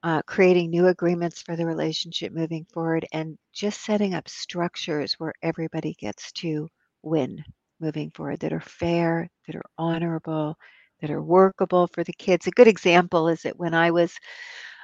[0.03, 5.33] uh, creating new agreements for the relationship moving forward and just setting up structures where
[5.43, 6.69] everybody gets to
[7.03, 7.43] win
[7.81, 10.55] moving forward that are fair, that are honorable,
[11.01, 12.47] that are workable for the kids.
[12.47, 14.17] A good example is that when I was,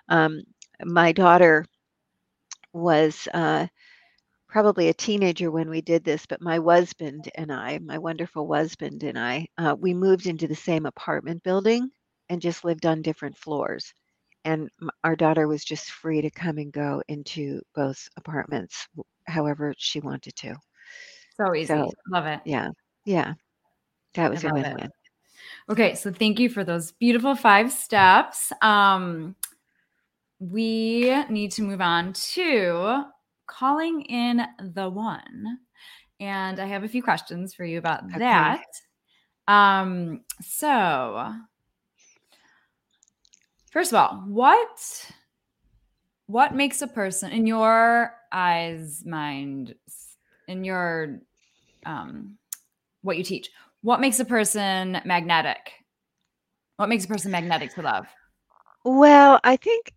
[0.09, 0.41] um,
[0.83, 1.65] my daughter
[2.73, 3.67] was uh,
[4.47, 9.03] probably a teenager when we did this, but my husband and I, my wonderful husband
[9.03, 11.89] and I, uh, we moved into the same apartment building
[12.29, 13.93] and just lived on different floors.
[14.45, 14.69] And
[15.03, 18.87] our daughter was just free to come and go into both apartments
[19.27, 20.55] however she wanted to.
[21.37, 21.95] So So, easy.
[22.07, 22.41] Love it.
[22.43, 22.69] yeah,
[23.05, 23.33] yeah,
[24.15, 24.91] that was a love win win.
[25.69, 28.51] Okay, so thank you for those beautiful five steps.
[28.61, 29.35] Um,
[30.39, 33.03] we need to move on to
[33.47, 35.59] calling in the one.
[36.19, 38.19] And I have a few questions for you about Okay.
[38.19, 38.59] that.
[39.47, 41.33] Um, so
[43.71, 45.11] first of all, what
[46.27, 49.75] what makes a person in your eyes, mind,
[50.47, 51.19] in your
[51.85, 52.37] um
[53.01, 53.51] what you teach,
[53.85, 55.71] what makes a person magnetic?
[56.77, 58.07] What makes a person magnetic to love?
[58.83, 59.93] Well, I think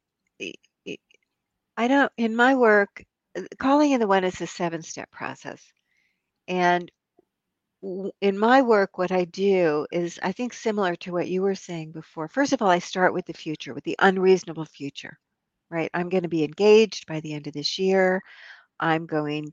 [1.79, 3.03] I don't, in my work,
[3.35, 5.63] uh, calling in the one is a seven step process.
[6.47, 6.93] And
[8.21, 11.93] in my work, what I do is, I think, similar to what you were saying
[11.93, 12.29] before.
[12.29, 15.19] First of all, I start with the future, with the unreasonable future,
[15.71, 15.91] right?
[15.95, 18.23] I'm going to be engaged by the end of this year.
[18.79, 19.51] I'm going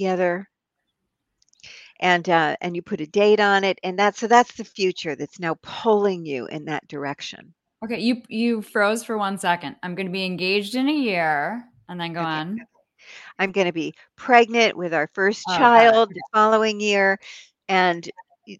[0.00, 0.48] together,
[2.00, 5.14] and uh, and you put a date on it, and that's so that's the future
[5.14, 7.54] that's now pulling you in that direction.
[7.84, 9.76] Okay, you you froze for one second.
[9.82, 12.66] I'm going to be engaged in a year, and then go Okay, on.
[13.38, 17.18] I'm going to be pregnant with our first Oh, child the following year,
[17.68, 18.10] and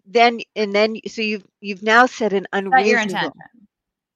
[0.05, 3.60] then and then so you've you've now set an unreasonable intention.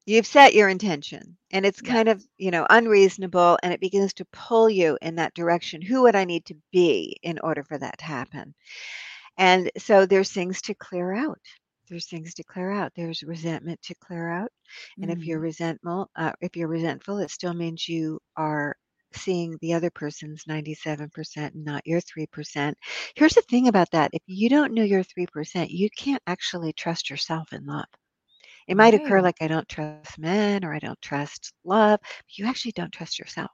[0.06, 1.94] You've set your intention and it's Yeah.
[1.94, 5.82] kind of, you know, unreasonable and it begins to pull you in that direction.
[5.82, 8.54] Who would I need to be in order for that to happen?
[9.38, 11.40] And so there's things to clear out.
[11.88, 12.92] There's things to clear out.
[12.96, 14.52] There's resentment to clear out.
[15.02, 15.40] And if you're Mhm.
[15.40, 18.76] resentful, uh, if you're resentful, it still means you are
[19.14, 22.76] seeing the other person's 97% and not your 3%.
[23.16, 24.10] Here's the thing about that.
[24.12, 27.86] If you don't know your 3%, you can't actually trust yourself in love.
[28.68, 32.46] It might occur like I don't trust men or I don't trust love, but you
[32.46, 33.50] actually don't trust yourself.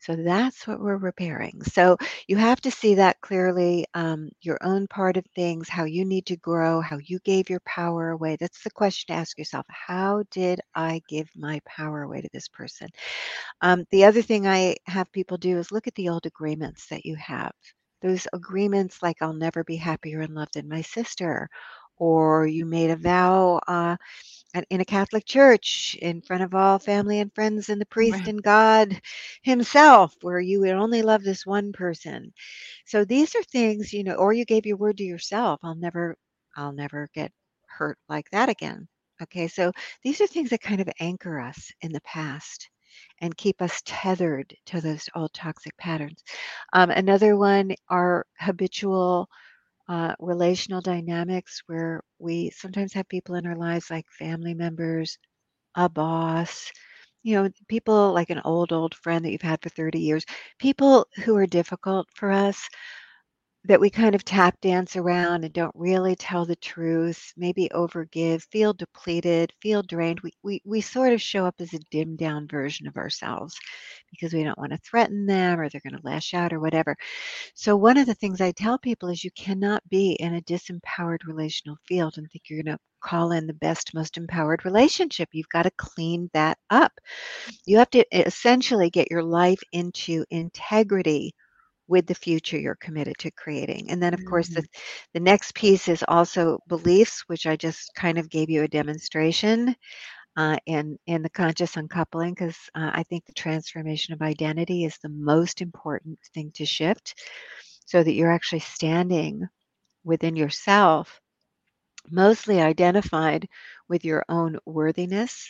[0.00, 1.62] So that's what we're repairing.
[1.62, 6.04] So you have to see that clearly, um, your own part of things, how you
[6.04, 8.36] need to grow, how you gave your power away.
[8.38, 9.66] That's the question to ask yourself.
[9.68, 12.88] How did I give my power away to this person?
[13.60, 17.04] Um, the other thing I have people do is look at the old agreements that
[17.04, 17.52] you have.
[18.02, 21.48] Those agreements, like I'll never be happier in love than my sister,
[21.98, 23.60] or you made a vow.
[23.66, 23.96] Uh,
[24.70, 28.28] in a Catholic church in front of all family and friends and the priest Right.
[28.28, 29.00] and God
[29.42, 32.32] Himself, where you would only love this one person.
[32.86, 35.60] So these are things, you know, or you gave your word to yourself.
[35.62, 36.16] I'll never,
[36.56, 37.32] I'll never get
[37.68, 38.88] hurt like that again.
[39.22, 42.68] Okay, so these are things that kind of anchor us in the past
[43.20, 46.22] and keep us tethered to those old toxic patterns.
[46.72, 49.28] Um, another one are habitual
[49.88, 55.18] uh, relational dynamics where we sometimes have people in our lives like family members,
[55.76, 56.70] a boss,
[57.22, 60.24] you know, people like an old, old friend that you've had for 30 years,
[60.58, 62.68] people who are difficult for us
[63.66, 68.42] that we kind of tap dance around and don't really tell the truth, maybe overgive,
[68.52, 70.20] feel depleted, feel drained.
[70.20, 73.58] We, we, we sort of show up as a dimmed down version of ourselves
[74.10, 76.96] because we don't want to threaten them or they're going to lash out or whatever.
[77.54, 81.26] So, one of the things I tell people is you cannot be in a disempowered
[81.26, 85.28] relational field and think you're going to call in the best, most empowered relationship.
[85.32, 86.92] You've got to clean that up.
[87.66, 91.34] You have to essentially get your life into integrity
[91.88, 93.90] with the future you're committed to creating.
[93.90, 94.66] And then, of course, the, Mm.
[95.14, 99.74] the next piece is also beliefs, which I just kind of gave you a demonstration
[100.36, 104.98] uh, in, in the conscious uncoupling, because uh, I think the transformation of identity is
[104.98, 107.14] the most important thing to shift
[107.86, 109.46] so that you're actually standing
[110.04, 111.20] within yourself,
[112.10, 113.48] mostly identified
[113.88, 115.48] with your own worthiness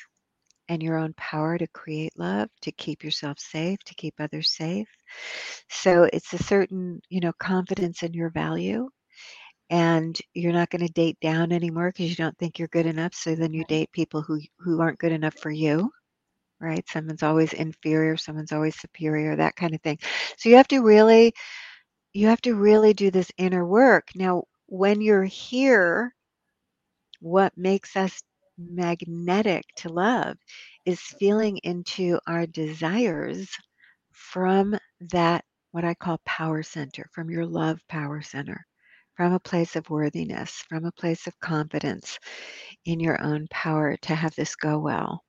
[0.68, 4.88] and your own power to create love, to keep yourself safe, to keep others safe.
[5.70, 8.88] So it's a certain, you know, confidence in your value.
[9.70, 13.14] And you're not going to date down anymore because you don't think you're good enough.
[13.14, 15.90] So then you date people who who aren't good enough for you,
[16.60, 16.84] right?
[16.88, 19.98] Someone's always inferior, someone's always superior, that kind of thing.
[20.38, 21.34] So you have to really
[22.14, 24.08] you have to really do this inner work.
[24.14, 26.14] Now, when you're here,
[27.20, 28.22] what makes us
[28.58, 30.36] magnetic to love
[30.84, 33.48] is feeling into our desires
[34.12, 38.66] from that, what I call power center, from your love power center,
[39.16, 42.18] from a place of worthiness, from a place of confidence
[42.86, 45.22] in your own power to have this go well.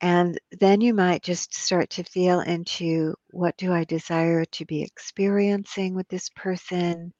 [0.00, 4.82] And then you might just start to feel into what do I desire to be
[4.82, 7.12] experiencing with this person?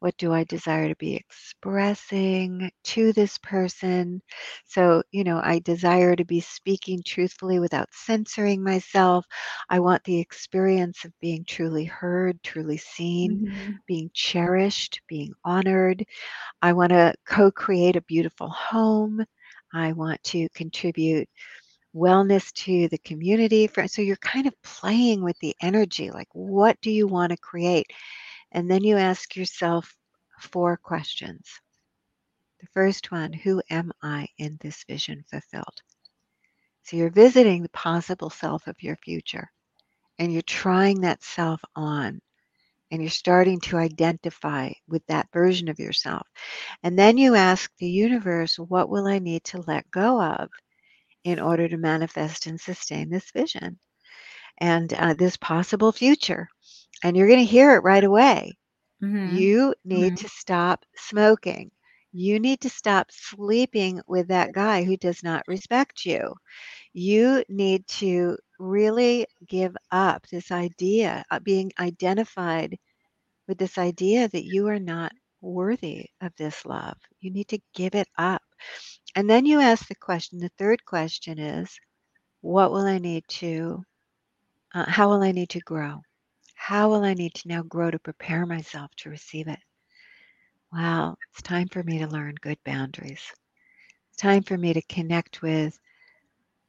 [0.00, 4.22] What do I desire to be expressing to this person?
[4.66, 9.26] So, you know, I desire to be speaking truthfully without censoring myself.
[9.70, 13.80] I want the experience of being truly heard, truly seen, Mhm.
[13.86, 16.04] being cherished, being honored.
[16.62, 19.24] I want to co create a beautiful home.
[19.72, 21.28] I want to contribute
[21.94, 23.68] wellness to the community.
[23.86, 27.86] So you're kind of playing with the energy like, what do you want to create?
[28.52, 29.94] And then you ask yourself
[30.40, 31.48] four questions.
[32.60, 35.82] The first one Who am I in this vision fulfilled?
[36.82, 39.50] So you're visiting the possible self of your future
[40.18, 42.20] and you're trying that self on
[42.90, 46.26] and you're starting to identify with that version of yourself.
[46.82, 50.50] And then you ask the universe, What will I need to let go of
[51.24, 53.78] in order to manifest and sustain this vision
[54.58, 56.48] and uh, this possible future?
[57.02, 58.56] And you're going to hear it right away.
[59.00, 59.50] Mhm.
[59.50, 60.18] You need Mhm.
[60.18, 61.70] to stop smoking.
[62.12, 66.34] You need to stop sleeping with that guy who does not respect you.
[66.92, 72.76] You need to really give up this idea of being identified
[73.48, 76.96] with this idea that you are not worthy of this love.
[77.20, 78.42] You need to give it up.
[79.14, 81.78] And then you ask the question the third question is,
[82.40, 83.82] what will I need to,
[84.74, 86.00] uh, how will I need to grow?
[86.60, 89.58] How will I need to now grow to prepare myself to receive it?
[90.72, 93.32] Wow, it's time for me to learn good boundaries.
[94.08, 95.78] It's time for me to connect with,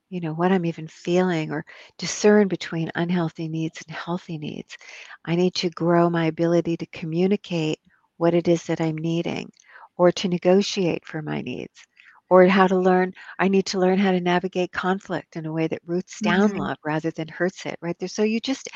[0.09, 1.65] you know, what I'm even feeling or
[1.97, 4.77] discern between unhealthy needs and healthy needs.
[5.25, 7.79] I need to grow my ability to communicate
[8.17, 9.51] what it is that I'm needing
[9.97, 11.85] or to negotiate for my needs
[12.29, 15.67] or how to learn i need to learn how to navigate conflict in a way
[15.67, 16.55] that roots down Mhm.
[16.55, 18.69] love rather than hurts it right there so you just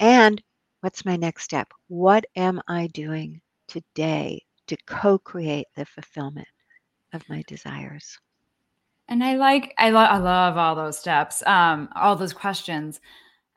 [0.00, 0.42] and
[0.82, 1.72] what's my next step?
[1.88, 6.48] What am i doing today to co-create the fulfillment
[7.12, 8.18] of my desires?
[9.08, 13.00] And I like I, lo- I love all those steps, um, all those questions,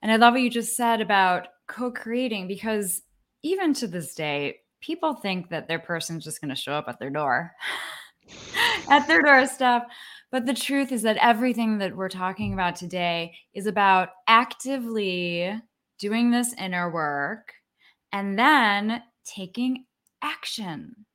[0.01, 3.01] and I love what you just said about co-creating because
[3.41, 6.99] even to this day, people think that their person's just going to show up at
[6.99, 7.53] their door,
[8.89, 9.88] at their doorstep.
[10.32, 15.59] But the truth is that everything that we're talking about today is about actively
[15.99, 17.53] doing this inner work
[18.11, 19.85] and then taking
[20.21, 21.05] action.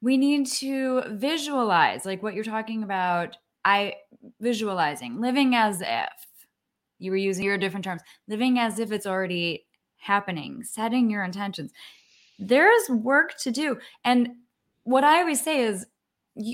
[0.00, 3.94] We need to visualize like what you're talking about i
[4.40, 6.26] visualizing living as if
[6.98, 11.72] you were using your different terms living as if it's already happening setting your intentions.
[12.38, 14.28] There's work to do and
[14.82, 15.86] what i always say is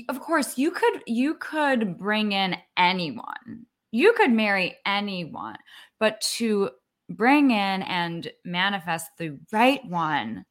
[0.09, 3.65] of course you could you could bring in anyone.
[3.91, 5.57] You could marry anyone
[5.99, 6.69] but to
[7.11, 10.45] bring in and manifest the right one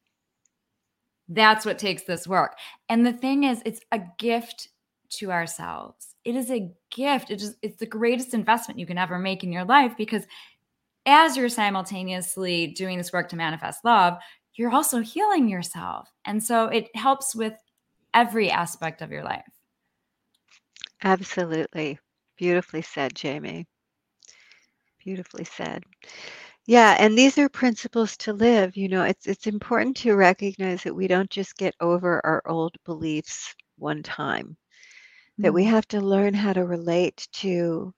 [1.27, 2.57] That's what takes this work.
[2.89, 4.69] And the thing is, it's a gift
[5.11, 6.15] to ourselves.
[6.25, 7.31] It is a gift.
[7.31, 10.25] It is it's the greatest investment you can ever make in your life because
[11.05, 14.17] as you're simultaneously doing this work to manifest love,
[14.55, 16.09] you're also healing yourself.
[16.25, 17.53] And so it helps with
[18.13, 19.45] every aspect of your life.
[21.03, 21.99] Absolutely.
[22.37, 23.67] Beautifully said, Jamie.
[24.99, 25.83] Beautifully said.
[26.65, 28.75] Yeah, and these are principles to live.
[28.77, 32.75] You know, it's it's important to recognize that we don't just get over our old
[32.85, 34.57] beliefs one time.
[35.41, 35.65] That we Mhm.
[35.65, 37.93] have to learn how to relate to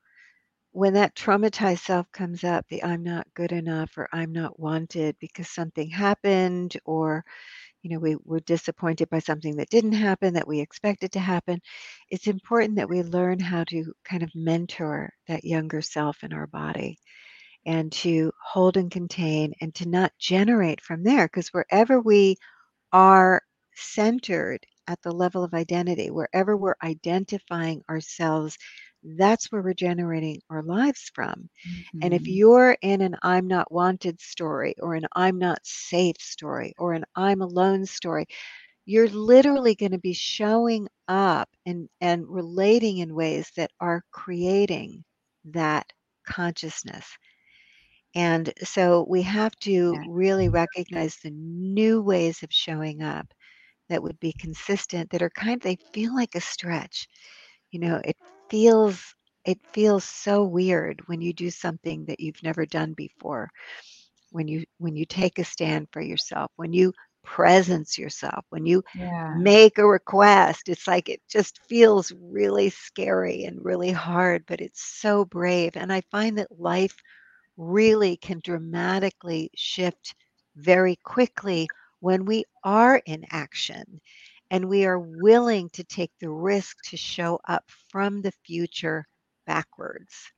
[0.73, 5.17] when that traumatized self comes up, the I'm not good enough or I'm not wanted
[5.19, 7.25] because something happened or
[7.83, 11.61] you know we were disappointed by something that didn't happen that we expected to happen.
[12.09, 16.47] It's important that we learn how to kind of mentor that younger self in our
[16.47, 16.97] body
[17.65, 22.35] and to hold and contain and to not generate from there because wherever we
[22.91, 23.41] are
[23.75, 28.57] centered at the level of identity, wherever we're identifying ourselves,
[29.17, 31.49] that's where we're generating our lives from.
[32.01, 32.27] And if Mhm.
[32.27, 37.05] you're in an I'm not wanted story or an I'm not safe story or an
[37.15, 38.25] I'm alone story,
[38.85, 45.03] you're literally going to be showing up and, and relating in ways that are creating
[45.45, 45.85] that
[46.27, 47.05] consciousness.
[48.15, 50.05] And so we have to Yeah.
[50.05, 53.33] really recognize the new ways of showing up
[53.89, 57.07] that would be consistent, that are kind they feel like a stretch.
[57.71, 58.17] You know, it
[58.49, 63.49] feels it feels so weird when you do something that you've never done before.
[64.31, 66.93] When you when you take a stand for yourself, when you
[67.23, 69.33] presence yourself, when you Yeah.
[69.33, 74.81] make a request, it's like it just feels really scary and really hard, but it's
[74.83, 75.75] so brave.
[75.75, 76.95] And I find that life
[77.57, 80.15] really can dramatically shift
[80.55, 81.67] very quickly
[81.99, 83.99] when we are in action
[84.51, 89.05] and we are willing to take the risk to show up from the future
[89.47, 90.31] backwards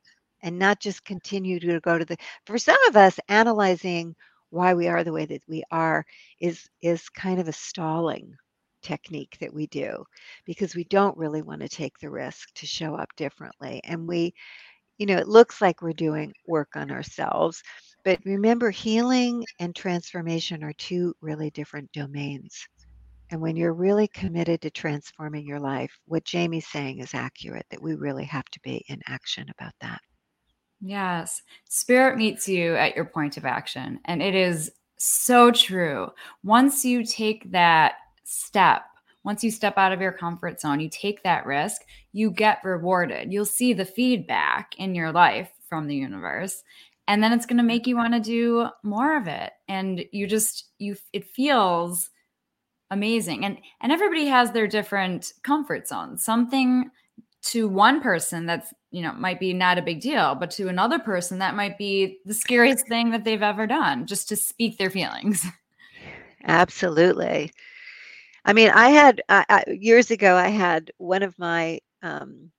[0.44, 4.16] and not just continue to go to the for some of us analyzing
[4.50, 6.06] why we are the way that we are
[6.40, 8.34] is is kind of a stalling
[8.82, 10.04] technique that we do
[10.46, 14.34] because we don't really want to take the risk to show up differently and we
[14.98, 17.62] you know, it looks like we're doing work on ourselves.
[18.04, 22.68] But remember, healing and transformation are two really different domains.
[23.32, 27.82] And when you're really committed to transforming your life, what Jamie's saying is accurate that
[27.82, 30.00] we really have to be in action about that.
[30.80, 31.42] Yes.
[31.68, 34.00] Spirit meets you at your point of action.
[34.06, 36.10] And it is so true.
[36.44, 38.84] Once you take that step,
[39.26, 41.82] once you step out of your comfort zone, you take that risk,
[42.14, 43.34] you get rewarded.
[43.34, 46.64] You'll see the feedback in your life from the universe.
[47.08, 49.52] And then it's going to make you want to do more of it.
[49.68, 52.10] And you just, you, it feels
[52.92, 53.46] amazing.
[53.46, 56.24] And, and everybody has their different comfort zones.
[56.24, 56.92] Something
[57.42, 60.98] to one person that's you know might be not a big deal but to another
[60.98, 64.90] person that might be the scariest thing that they've ever done just to speak their
[64.90, 65.46] feelings
[66.48, 67.52] Absolutely.
[68.46, 70.36] I mean, I had I, I, years ago.
[70.38, 72.52] I had one of my um,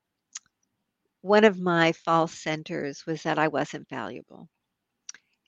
[1.20, 4.48] one of my false centers was that I wasn't valuable,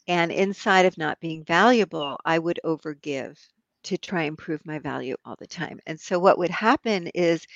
[0.09, 3.39] and inside of not being valuable, I would overgive
[3.84, 5.78] to try and prove my value all the time.
[5.86, 7.47] And so, what would happen is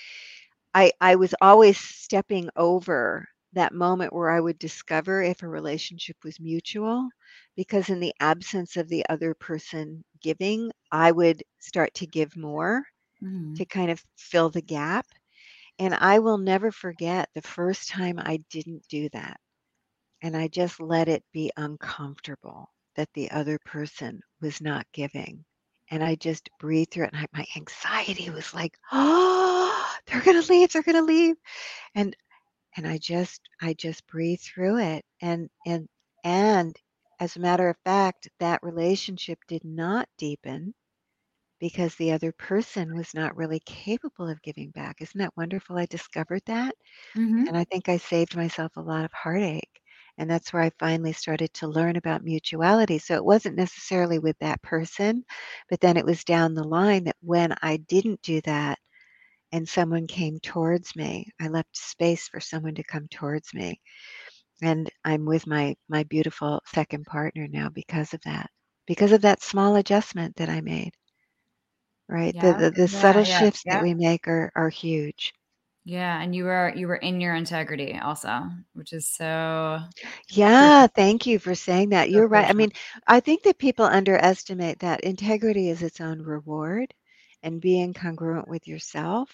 [0.74, 6.16] I I was always stepping over that moment where I would discover if a relationship
[6.24, 7.08] was mutual
[7.56, 12.84] because in the absence of the other person giving, I would start to give more
[13.20, 13.56] Mhm.
[13.56, 15.06] to kind of fill the gap.
[15.78, 19.40] And I will never forget the first time I didn't do that.
[20.22, 25.44] And I just let it be uncomfortable that the other person was not giving.
[25.90, 27.10] And I just breathed through it.
[27.14, 30.72] And I, my anxiety was like, oh, they're going to leave.
[30.72, 31.36] They're going to leave.
[31.94, 32.16] And
[32.76, 35.04] and I just I just breathed through it.
[35.22, 35.88] And and
[36.24, 36.76] and
[37.20, 40.74] as a matter of fact, that relationship did not deepen
[41.60, 44.96] because the other person was not really capable of giving back.
[45.00, 45.78] Isn't that wonderful?
[45.78, 46.74] I discovered that.
[47.14, 47.48] Mhm.
[47.48, 49.80] And I think I saved myself a lot of heartache.
[50.18, 52.98] And that's where I finally started to learn about mutuality.
[52.98, 55.24] So it wasn't necessarily with that person,
[55.70, 58.78] but then it was down the line that when I didn't do that
[59.52, 63.80] and someone came towards me, I left space for someone to come towards me.
[64.62, 68.50] And I'm with my my beautiful second partner now because of that.
[68.86, 70.92] Because of that small adjustment that I made.
[72.08, 72.38] Right?
[72.38, 75.32] The yeah the, the yeah subtle yeah shifts that we make are are huge.
[75.84, 78.42] yeah and you were you were in your integrity also
[78.74, 79.80] which is so
[80.28, 82.10] Yeah, thank you for saying that.
[82.10, 82.48] You're right.
[82.48, 82.70] I mean,
[83.06, 86.94] I think that people underestimate that integrity is its own reward.
[87.42, 89.30] And being congruent with yourself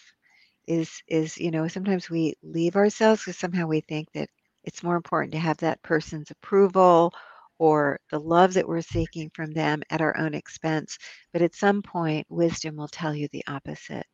[0.67, 4.29] is is you know sometimes we leave ourselves because somehow we think that
[4.65, 7.13] it's more important to have that person's approval
[7.59, 10.99] or the love that we're seeking from them at our own expense
[11.33, 14.07] but at some point wisdom will tell you the opposite.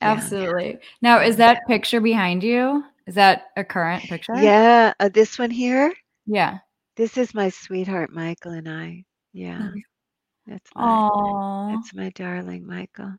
[0.00, 0.12] Yeah.
[0.12, 0.78] absolutely.
[1.00, 2.84] Now is that picture behind you?
[3.06, 4.34] Is that a current picture?
[4.40, 5.92] Yeah uh, this one here?
[6.26, 6.58] Yeah.
[6.96, 9.04] This is my sweetheart michael and i.
[9.32, 9.68] Yeah.
[10.46, 13.14] That's my that's my darling michael.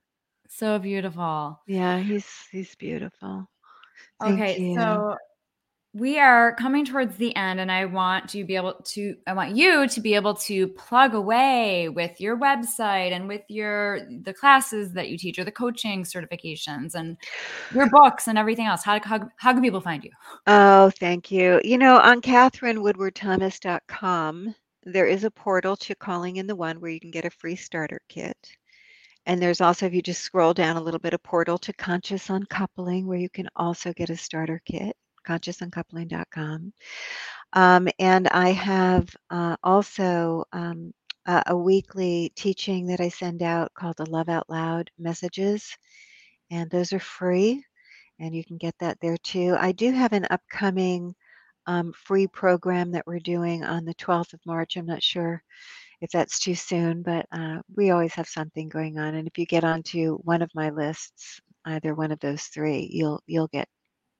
[0.50, 1.62] So beautiful.
[1.68, 3.48] Yeah he's he's beautiful.
[4.22, 4.76] Thank okay you.
[4.76, 5.16] so
[5.94, 9.56] we are coming towards the end and i want to be able to i want
[9.56, 14.92] you to be able to plug away with your website and with your the classes
[14.92, 17.16] that you teach or the coaching certifications and
[17.74, 18.84] your books and everything else.
[18.84, 20.12] How, how, how can people find you?
[20.48, 21.62] Oh, thank you.
[21.64, 24.56] You know, on katherinewoodwardthomas.com,
[24.86, 27.56] there is a portal to Calling in the One where you can get a free
[27.56, 28.38] starter kit.
[29.26, 32.30] And there's also, if you just scroll down a little bit, a portal to Conscious
[32.30, 34.96] Uncoupling where you can also get a starter kit,
[35.28, 36.74] consciousuncoupling.com.
[37.54, 40.94] Um, and I have uh, also um,
[41.26, 45.76] a, a weekly teaching that I send out called the Love Out Loud messages.
[46.52, 47.64] And those are free
[48.20, 49.56] and you can get that there too.
[49.60, 51.16] I do have an upcoming
[51.68, 54.78] um, free program that we're doing on the 12th of March.
[54.78, 55.44] I'm not sure
[56.02, 59.16] if that's too soon, but uh, we always have something going on.
[59.16, 63.22] And if you get onto one of my lists, either one of those three, you'll
[63.28, 63.68] you'll get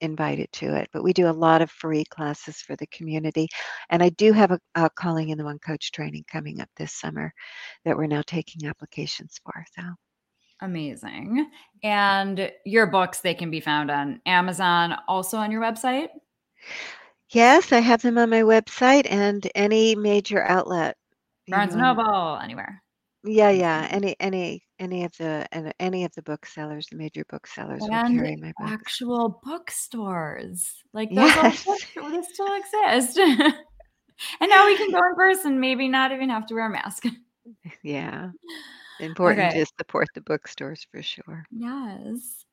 [0.02, 0.90] invited to it.
[0.92, 3.48] But we do a lot of free classes for the community,
[3.90, 6.94] and I do have a, a calling in the one coach training coming up this
[6.94, 7.34] summer
[7.86, 9.66] that we're now taking applications for.
[9.76, 9.84] So.
[10.62, 11.50] amazing
[11.84, 16.08] and your books they can be found on amazon also on your website
[17.32, 20.96] Yes, I have them on my website and any major outlet.
[21.48, 21.94] you barnes and know.
[21.94, 22.82] noble anywhere
[23.24, 23.88] Yeah, yeah.
[23.90, 28.36] Any any any of the and any of the booksellers, the major booksellers will carry
[28.36, 28.72] my books.
[28.72, 31.66] actual bookstores like those Yes.
[31.96, 33.18] they still exist
[34.40, 37.06] and now we can go in person maybe not even have to wear a mask
[37.84, 38.30] Yeah.
[39.00, 39.60] Important Okay.
[39.60, 41.46] to support the bookstores for sure.
[41.52, 42.46] yes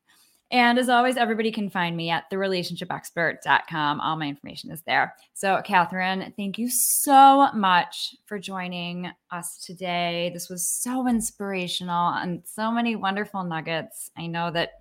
[0.53, 5.61] and as always everybody can find me at therelationshipexpert.com all my information is there so
[5.65, 12.71] Katherine thank you so much for joining us today this was so inspirational and so
[12.71, 14.71] many wonderful nuggets i know that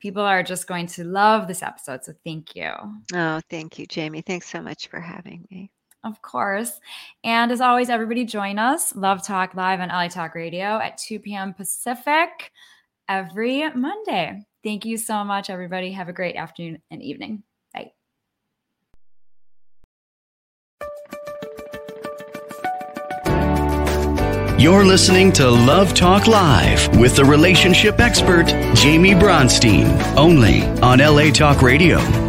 [0.00, 2.72] people are just going to love this episode so thank you
[3.14, 4.22] Oh, thank you, Jamie.
[4.22, 5.70] Thanks so much for having me.
[6.04, 6.78] Of course.
[7.24, 11.18] And as always, everybody join us, Love Talk Live on LA Talk Radio at 2
[11.18, 11.52] p.m.
[11.52, 12.52] Pacific
[13.08, 14.42] every Monday.
[14.64, 15.92] Thank you so much, everybody.
[15.92, 17.42] Have a great afternoon and evening.
[17.72, 17.92] Bye.
[24.58, 29.86] You're listening to Love Talk Live with the relationship expert, Jamie Bronstein,
[30.16, 32.27] only on LA Talk Radio.